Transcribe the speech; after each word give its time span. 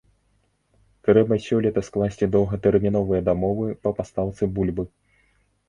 Трэба 1.09 1.37
сёлета 1.47 1.83
скласці 1.91 2.29
доўгатэрміновыя 2.37 3.21
дамовы 3.29 3.67
па 3.87 3.95
пастаўцы 4.01 4.53
бульбы. 4.59 4.91